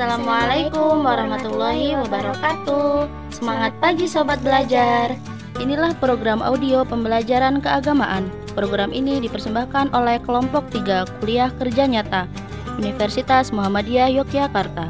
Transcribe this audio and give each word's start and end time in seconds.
Assalamualaikum 0.00 1.04
warahmatullahi 1.04 1.92
wabarakatuh. 1.92 3.04
Semangat 3.36 3.76
pagi 3.84 4.08
sobat 4.08 4.40
belajar. 4.40 5.12
Inilah 5.60 5.92
program 6.00 6.40
audio 6.40 6.88
pembelajaran 6.88 7.60
keagamaan. 7.60 8.32
Program 8.56 8.96
ini 8.96 9.20
dipersembahkan 9.20 9.92
oleh 9.92 10.16
kelompok 10.24 10.72
3 10.72 11.04
Kuliah 11.20 11.52
Kerja 11.52 11.84
Nyata 11.84 12.24
Universitas 12.80 13.52
Muhammadiyah 13.52 14.08
Yogyakarta. 14.08 14.88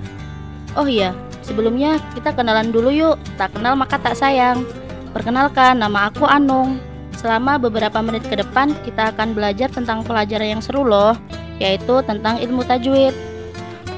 Oh 0.79 0.87
iya, 0.87 1.11
sebelumnya 1.43 1.99
kita 2.15 2.31
kenalan 2.31 2.71
dulu 2.71 2.95
yuk. 2.95 3.19
Tak 3.35 3.51
kenal 3.59 3.75
maka 3.75 3.99
tak 3.99 4.15
sayang. 4.15 4.63
Perkenalkan, 5.11 5.83
nama 5.83 6.07
aku 6.15 6.23
Anung. 6.23 6.79
Selama 7.19 7.59
beberapa 7.59 7.99
menit 7.99 8.23
ke 8.31 8.39
depan, 8.39 8.79
kita 8.87 9.11
akan 9.11 9.35
belajar 9.35 9.75
tentang 9.75 10.07
pelajaran 10.07 10.55
yang 10.55 10.63
seru 10.63 10.87
loh, 10.87 11.19
yaitu 11.59 11.99
tentang 12.07 12.39
ilmu 12.39 12.63
tajwid. 12.63 13.11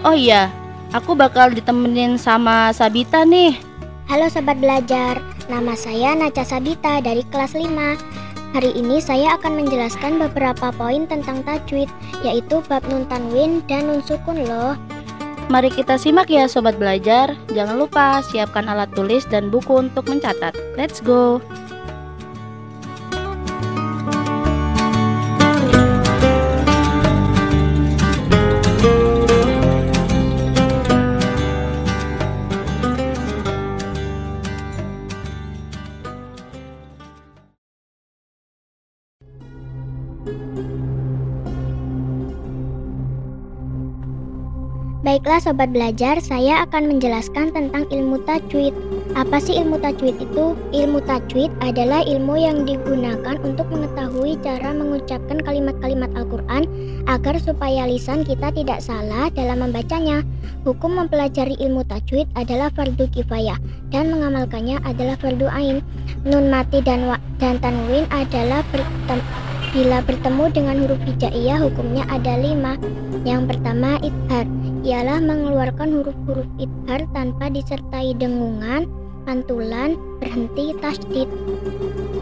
Oh 0.08 0.16
iya, 0.16 0.48
aku 0.92 1.16
bakal 1.16 1.48
ditemenin 1.50 2.20
sama 2.20 2.70
Sabita 2.70 3.24
nih. 3.24 3.56
Halo 4.06 4.28
sobat 4.28 4.60
belajar, 4.60 5.18
nama 5.48 5.72
saya 5.72 6.12
Naca 6.12 6.44
Sabita 6.44 7.00
dari 7.00 7.24
kelas 7.32 7.56
5. 7.56 8.52
Hari 8.52 8.70
ini 8.76 9.00
saya 9.00 9.40
akan 9.40 9.64
menjelaskan 9.64 10.20
beberapa 10.20 10.68
poin 10.76 11.08
tentang 11.08 11.40
tajwid, 11.48 11.88
yaitu 12.20 12.60
bab 12.68 12.84
nun 12.92 13.08
tanwin 13.08 13.64
dan 13.64 13.88
nun 13.88 14.04
sukun 14.04 14.44
loh. 14.44 14.76
Mari 15.48 15.72
kita 15.72 15.96
simak 15.96 16.28
ya 16.28 16.44
sobat 16.44 16.76
belajar. 16.76 17.32
Jangan 17.52 17.80
lupa 17.80 18.20
siapkan 18.28 18.68
alat 18.68 18.92
tulis 18.92 19.24
dan 19.24 19.48
buku 19.48 19.88
untuk 19.88 20.04
mencatat. 20.08 20.52
Let's 20.76 21.00
go. 21.00 21.40
Baiklah 45.12 45.44
sobat 45.44 45.76
belajar, 45.76 46.24
saya 46.24 46.64
akan 46.64 46.96
menjelaskan 46.96 47.52
tentang 47.52 47.84
ilmu 47.92 48.24
tajwid. 48.24 48.72
Apa 49.12 49.44
sih 49.44 49.60
ilmu 49.60 49.76
tajwid 49.76 50.16
itu? 50.16 50.56
Ilmu 50.72 51.04
tajwid 51.04 51.52
adalah 51.60 52.00
ilmu 52.00 52.32
yang 52.40 52.64
digunakan 52.64 53.36
untuk 53.44 53.68
mengetahui 53.68 54.40
cara 54.40 54.72
mengucapkan 54.72 55.36
kalimat-kalimat 55.44 56.08
Al-Quran 56.16 56.64
agar 57.04 57.36
supaya 57.44 57.84
lisan 57.84 58.24
kita 58.24 58.56
tidak 58.56 58.80
salah 58.80 59.28
dalam 59.36 59.60
membacanya. 59.60 60.24
Hukum 60.64 60.96
mempelajari 60.96 61.60
ilmu 61.60 61.84
tajwid 61.92 62.24
adalah 62.32 62.72
fardu 62.72 63.04
kifayah 63.12 63.60
dan 63.92 64.08
mengamalkannya 64.08 64.80
adalah 64.80 65.20
fardu 65.20 65.44
ain. 65.52 65.84
Nun 66.24 66.48
mati 66.48 66.80
dan 66.80 67.04
wa 67.04 67.20
dan 67.36 67.60
tanwin 67.60 68.08
adalah 68.08 68.64
bertem 68.72 69.20
bila 69.76 70.00
bertemu 70.08 70.44
dengan 70.56 70.76
huruf 70.88 71.04
hijaiyah 71.04 71.60
hukumnya 71.60 72.08
ada 72.08 72.40
lima. 72.40 72.80
Yang 73.28 73.52
pertama 73.52 74.00
idhar 74.00 74.48
ialah 74.82 75.22
mengeluarkan 75.22 75.94
huruf-huruf 75.94 76.46
idhar 76.58 77.06
tanpa 77.14 77.46
disertai 77.48 78.18
dengungan, 78.18 78.90
pantulan, 79.22 79.94
berhenti, 80.18 80.74
tasdid. 80.82 81.30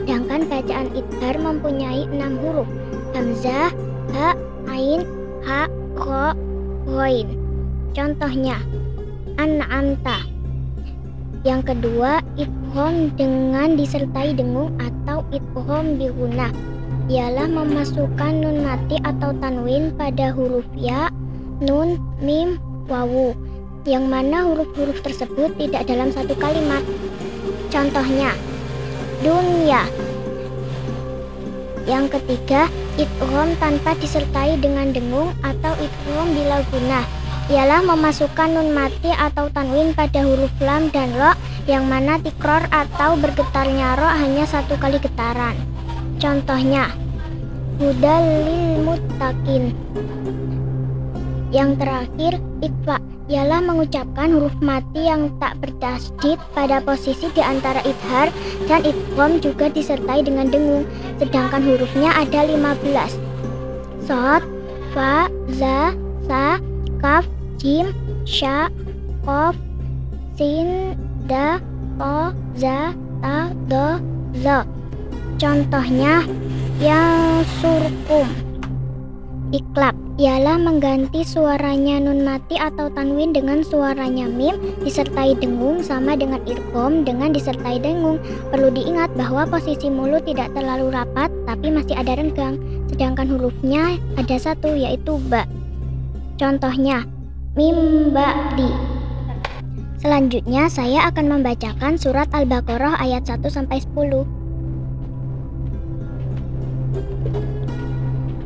Sedangkan 0.04 0.44
bacaan 0.48 0.88
idhar 0.92 1.36
mempunyai 1.40 2.04
enam 2.12 2.36
huruf, 2.44 2.68
hamzah, 3.16 3.72
ha, 4.12 4.36
ain, 4.68 5.08
ha, 5.44 5.64
kho, 5.96 6.36
ghoin. 6.84 7.28
Contohnya, 7.96 8.60
an'amta. 9.40 10.28
Yang 11.40 11.72
kedua, 11.72 12.20
idhom 12.36 13.08
dengan 13.16 13.80
disertai 13.80 14.36
dengung 14.36 14.76
atau 14.76 15.24
idhom 15.32 15.96
bihuna 15.96 16.52
ialah 17.10 17.48
memasukkan 17.50 18.44
nun 18.44 18.62
mati 18.62 19.00
atau 19.02 19.34
tanwin 19.40 19.90
pada 19.96 20.30
huruf 20.30 20.68
ya, 20.76 21.10
nun, 21.60 22.00
mim, 22.24 22.56
wawu, 22.88 23.36
yang 23.84 24.08
mana 24.08 24.48
huruf-huruf 24.48 25.04
tersebut 25.04 25.52
tidak 25.60 25.84
dalam 25.86 26.08
satu 26.08 26.32
kalimat. 26.40 26.80
Contohnya, 27.68 28.32
dunia. 29.20 29.84
Yang 31.84 32.20
ketiga, 32.20 32.68
idgham 32.96 33.56
tanpa 33.60 33.96
disertai 34.00 34.56
dengan 34.60 34.92
dengung 34.92 35.32
atau 35.44 35.72
idgham 35.80 36.28
bila 36.32 36.64
guna 36.72 37.00
ialah 37.50 37.82
memasukkan 37.82 38.54
nun 38.54 38.70
mati 38.70 39.10
atau 39.10 39.50
tanwin 39.50 39.90
pada 39.90 40.22
huruf 40.22 40.54
lam 40.62 40.86
dan 40.94 41.10
ro 41.18 41.34
yang 41.66 41.82
mana 41.82 42.22
tikror 42.22 42.62
atau 42.70 43.18
bergetarnya 43.18 43.98
ro 43.98 44.06
hanya 44.06 44.46
satu 44.46 44.78
kali 44.78 45.02
getaran. 45.02 45.58
Contohnya, 46.22 46.94
hudalil 47.82 48.86
muttaqin. 48.86 49.74
Yang 51.50 51.70
terakhir, 51.82 52.32
ikfa 52.62 52.96
ialah 53.30 53.62
mengucapkan 53.62 54.30
huruf 54.34 54.54
mati 54.58 55.06
yang 55.06 55.30
tak 55.38 55.58
bertasdid 55.62 56.38
pada 56.54 56.82
posisi 56.82 57.30
di 57.30 57.42
antara 57.42 57.78
idhar 57.86 58.30
dan 58.66 58.82
idgham 58.82 59.38
juga 59.42 59.70
disertai 59.70 60.22
dengan 60.26 60.50
dengung, 60.50 60.86
sedangkan 61.22 61.62
hurufnya 61.62 62.10
ada 62.14 62.46
15. 62.46 63.18
Sod, 64.06 64.42
fa, 64.94 65.30
za, 65.54 65.94
sa, 66.26 66.58
kaf, 66.98 67.26
jim, 67.58 67.94
sya, 68.26 68.70
kof, 69.22 69.54
sin, 70.34 70.98
da, 71.30 71.62
to, 71.98 72.34
za, 72.58 72.94
ta, 73.22 73.50
do, 73.70 73.98
zo. 74.42 74.66
Contohnya 75.38 76.26
yang 76.82 77.46
surkum. 77.62 78.49
Iklab 79.50 79.98
ialah 80.14 80.62
mengganti 80.62 81.26
suaranya 81.26 81.98
nun 81.98 82.22
mati 82.22 82.54
atau 82.54 82.86
tanwin 82.86 83.34
dengan 83.34 83.66
suaranya 83.66 84.30
mim 84.30 84.54
disertai 84.86 85.34
dengung 85.42 85.82
sama 85.82 86.14
dengan 86.14 86.38
irkom 86.46 87.02
dengan 87.02 87.34
disertai 87.34 87.82
dengung. 87.82 88.22
Perlu 88.54 88.70
diingat 88.70 89.10
bahwa 89.18 89.50
posisi 89.50 89.90
mulut 89.90 90.22
tidak 90.22 90.54
terlalu 90.54 90.94
rapat 90.94 91.34
tapi 91.50 91.66
masih 91.66 91.98
ada 91.98 92.14
renggang, 92.14 92.62
sedangkan 92.94 93.26
hurufnya 93.26 93.98
ada 94.14 94.38
satu 94.38 94.70
yaitu 94.78 95.18
ba. 95.26 95.42
Contohnya, 96.38 97.02
mim 97.58 98.14
ba 98.14 98.54
di. 98.54 98.70
Selanjutnya 99.98 100.70
saya 100.70 101.10
akan 101.10 101.26
membacakan 101.26 101.98
surat 101.98 102.30
Al-Baqarah 102.30 103.02
ayat 103.02 103.26
1 103.26 103.50
sampai 103.50 103.82
10. 103.82 104.39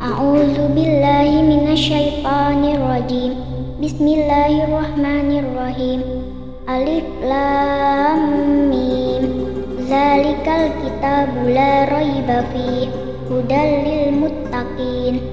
A'udzu 0.04 0.68
billahi 0.76 1.40
minasyaitonir 1.48 2.76
rajim. 2.76 3.40
Bismillahirrahmanirrahim. 3.80 6.04
Alif 6.68 7.08
lam 7.24 8.20
mim. 8.68 9.48
Zalikal 9.88 10.76
kitabu 10.84 11.48
la 11.48 11.88
raiba 11.88 12.44
fi 12.52 12.92
hudal 13.32 13.70
lil 13.88 14.12
muttaqin. 14.20 15.24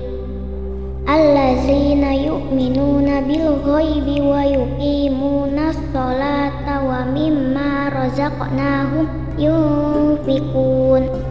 Allazina 1.03 2.15
yu'minuna 2.15 3.27
bil 3.27 3.59
ghaibi 3.67 4.23
wa 4.23 4.47
yuqimuna 4.47 5.75
sholata 5.91 6.79
wa 6.79 7.11
mimma 7.11 7.91
razaqnahum 7.91 9.35
yunfikun. 9.35 11.30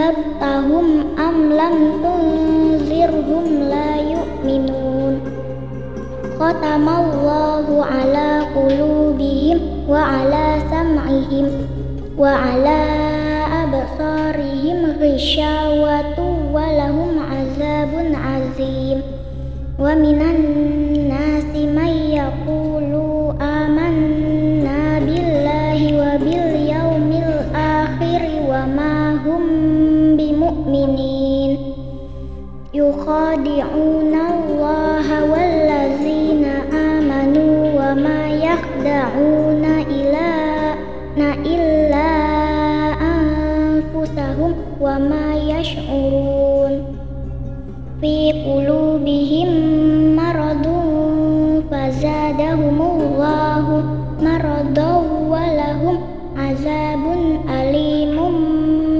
zattahum 0.00 1.12
am 1.20 1.52
lam 1.52 1.76
tunzirhum 2.00 3.68
la 3.68 4.00
yu'minun 4.00 5.20
Qatamallahu 6.40 7.84
ala 7.84 8.48
qulubihim 8.56 9.84
wa 9.84 10.00
ala 10.00 10.56
sam'ihim 10.72 11.52
wa 12.16 12.32
ala 12.32 12.80
absarihim 13.68 14.96
ghishawatu 14.96 16.48
wa 16.48 16.64
lahum 16.64 17.20
azabun 17.20 18.16
azim 18.16 19.04
wa 19.76 19.92
minan 20.00 20.40
nasi 21.12 21.68
man 21.68 21.92
yaqulu 22.08 23.36
amanna 23.36 24.96
billahi 25.04 25.92
wa 25.92 26.16
bil 26.24 26.48
yaumil 26.56 27.36
akhir 27.52 28.24
wa 28.48 28.64
ma 28.64 29.20
hum 29.28 29.59
يخادعون 32.80 34.14
الله 34.32 35.06
والذين 35.32 36.44
آمنوا 36.72 37.56
وما 37.76 38.22
يخدعون 38.28 39.64
إلا 39.64 40.30
إلا 41.46 42.10
أنفسهم 43.14 44.54
وما 44.80 45.28
يشعرون. 45.34 46.72
في 48.00 48.32
قلوبهم 48.48 49.48
مرض 50.16 50.66
فزادهم 51.70 52.78
الله 52.82 53.66
مرضا 54.22 54.92
ولهم 55.28 55.96
عذاب 56.36 57.04
أليم 57.48 58.16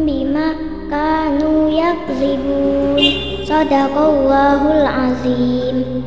بما 0.06 0.48
كانوا 0.90 1.70
يكذبون. 1.70 3.29
Sadaqallahul 3.50 4.86
azim 4.86 6.06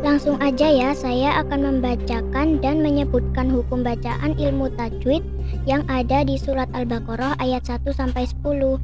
Langsung 0.00 0.40
aja 0.40 0.72
ya, 0.72 0.96
saya 0.96 1.44
akan 1.44 1.68
membacakan 1.68 2.64
dan 2.64 2.80
menyebutkan 2.80 3.52
hukum 3.52 3.84
bacaan 3.84 4.32
ilmu 4.40 4.72
tajwid 4.72 5.20
yang 5.68 5.84
ada 5.92 6.24
di 6.24 6.40
surat 6.40 6.70
Al-Baqarah 6.72 7.36
ayat 7.36 7.68
1 7.68 7.84
sampai 7.92 8.24
10. 8.24 8.80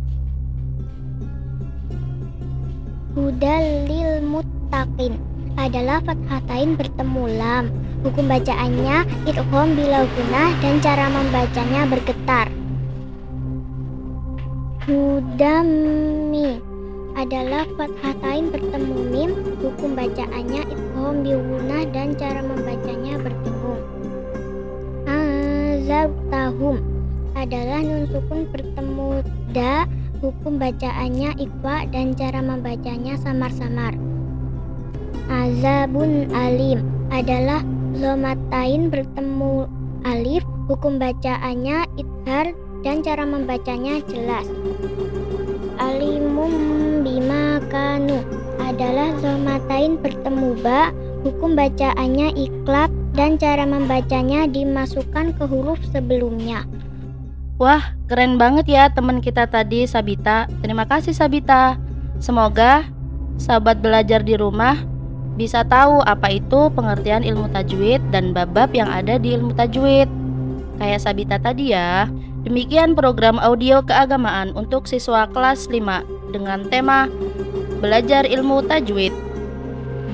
Hudalil 3.16 4.12
muttaqin 4.28 5.16
adalah 5.56 6.04
fathatain 6.04 6.76
bertemu 6.76 7.24
lam. 7.40 7.64
Hukum 8.04 8.28
bacaannya 8.28 9.06
idgham 9.30 9.78
bila 9.78 10.04
gunah 10.04 10.50
dan 10.60 10.74
cara 10.84 11.06
membacanya 11.08 11.86
bergetar. 11.86 12.50
Hudami 14.90 16.71
adalah 17.16 17.68
fathatain 17.76 18.48
bertemu 18.48 18.96
mim, 19.12 19.30
hukum 19.60 19.92
bacaannya 19.92 20.62
idgham 20.66 21.14
biwunah 21.22 21.84
dan 21.92 22.16
cara 22.16 22.40
membacanya 22.40 23.20
berdengung. 23.20 23.82
Azabtahum 25.04 26.80
adalah 27.36 27.80
nun 27.82 28.06
sukun 28.08 28.48
bertemu 28.48 29.24
da, 29.52 29.84
hukum 30.22 30.56
bacaannya 30.56 31.34
ikwa 31.42 31.84
dan 31.90 32.14
cara 32.14 32.40
membacanya 32.40 33.18
samar-samar. 33.18 33.98
Azabun 35.26 36.30
alim 36.32 36.84
adalah 37.10 37.60
zomatain 37.98 38.88
bertemu 38.88 39.66
alif, 40.06 40.44
hukum 40.70 40.96
bacaannya 41.02 41.84
idhar 41.98 42.54
dan 42.86 43.02
cara 43.02 43.26
membacanya 43.26 44.02
jelas. 44.06 44.46
Kanu 47.72 48.20
adalah 48.60 49.16
zomatain 49.24 49.96
bertemu 49.96 50.60
ba, 50.60 50.92
hukum 51.24 51.56
bacaannya 51.56 52.36
iklab 52.36 52.92
dan 53.16 53.40
cara 53.40 53.64
membacanya 53.64 54.44
dimasukkan 54.44 55.32
ke 55.40 55.44
huruf 55.48 55.80
sebelumnya. 55.88 56.68
Wah, 57.56 57.96
keren 58.12 58.36
banget 58.36 58.68
ya 58.68 58.92
teman 58.92 59.24
kita 59.24 59.48
tadi 59.48 59.88
Sabita. 59.88 60.52
Terima 60.60 60.84
kasih 60.84 61.16
Sabita. 61.16 61.80
Semoga 62.20 62.84
sahabat 63.40 63.80
belajar 63.80 64.20
di 64.20 64.36
rumah 64.36 64.76
bisa 65.40 65.64
tahu 65.64 66.04
apa 66.04 66.28
itu 66.28 66.68
pengertian 66.76 67.24
ilmu 67.24 67.48
tajwid 67.56 68.04
dan 68.12 68.36
bab-bab 68.36 68.68
yang 68.76 68.92
ada 68.92 69.16
di 69.16 69.32
ilmu 69.32 69.56
tajwid. 69.56 70.12
Kayak 70.76 71.00
Sabita 71.00 71.40
tadi 71.40 71.72
ya. 71.72 72.04
Demikian 72.42 72.92
program 72.98 73.38
audio 73.38 73.80
keagamaan 73.86 74.52
untuk 74.58 74.90
siswa 74.90 75.30
kelas 75.30 75.70
5 75.70 76.34
dengan 76.34 76.66
tema 76.66 77.06
Belajar 77.82 78.22
Ilmu 78.22 78.62
Tajwid. 78.70 79.10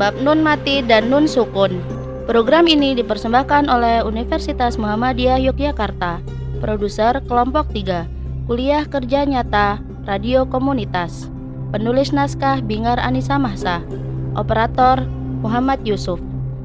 Bab 0.00 0.17
Nun 0.25 0.41
Mati 0.41 0.81
dan 0.81 1.12
Nun 1.12 1.29
Sukun. 1.29 1.76
Program 2.25 2.65
ini 2.65 2.97
dipersembahkan 2.97 3.69
oleh 3.69 4.00
Universitas 4.09 4.81
Muhammadiyah 4.81 5.37
Yogyakarta. 5.37 6.25
Produser 6.65 7.20
Kelompok 7.29 7.69
3 7.76 8.09
Kuliah 8.49 8.88
Kerja 8.88 9.29
Nyata 9.29 9.85
Radio 10.09 10.49
Komunitas. 10.49 11.29
Penulis 11.69 12.09
Naskah 12.17 12.65
Bingar 12.65 12.97
Anissa 12.97 13.37
Mahsa. 13.37 13.85
Operator 14.32 15.05
Muhammad 15.44 15.85
Yusuf. 15.85 16.17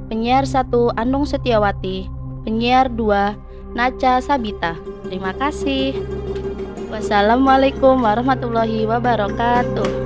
Penyiar 0.08 0.48
1 0.48 0.72
Andung 0.96 1.28
Setiawati. 1.28 2.08
Penyiar 2.48 2.88
2 2.88 3.76
Naca 3.76 4.24
Sabita. 4.24 4.80
Terima 5.04 5.36
kasih. 5.36 6.00
Wassalamualaikum 6.88 8.00
warahmatullahi 8.00 8.88
wabarakatuh. 8.88 10.04